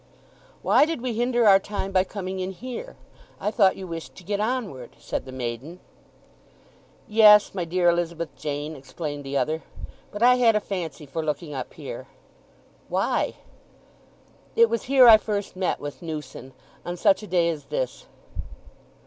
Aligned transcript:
"Why 0.63 0.85
did 0.87 1.01
we 1.01 1.13
hinder 1.13 1.45
our 1.47 1.59
time 1.59 1.91
by 1.91 2.03
coming 2.03 2.39
in 2.39 2.53
here? 2.53 2.95
I 3.39 3.51
thought 3.51 3.75
you 3.75 3.85
wished 3.85 4.15
to 4.15 4.23
get 4.23 4.39
onward?" 4.39 4.95
said 4.97 5.25
the 5.25 5.31
maiden. 5.31 5.79
"Yes, 7.07 7.53
my 7.53 7.65
dear 7.65 7.87
Elizabeth 7.87 8.35
Jane," 8.35 8.75
explained 8.75 9.23
the 9.23 9.37
other. 9.37 9.61
"But 10.11 10.23
I 10.23 10.37
had 10.37 10.55
a 10.55 10.59
fancy 10.59 11.05
for 11.05 11.23
looking 11.23 11.53
up 11.53 11.75
here." 11.75 12.07
"Why?" 12.89 13.35
"It 14.55 14.71
was 14.71 14.85
here 14.89 15.07
I 15.07 15.17
first 15.17 15.55
met 15.55 15.79
with 15.79 16.01
Newson—on 16.01 16.97
such 16.97 17.21
a 17.21 17.27
day 17.27 17.49
as 17.49 17.65
this." 17.65 18.07